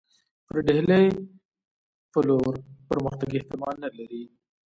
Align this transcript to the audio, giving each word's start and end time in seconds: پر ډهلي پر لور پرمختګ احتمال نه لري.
پر 0.45 0.57
ډهلي 0.67 1.03
پر 2.11 2.21
لور 2.29 2.53
پرمختګ 2.89 3.29
احتمال 3.35 3.75
نه 3.83 3.89
لري. 3.97 4.23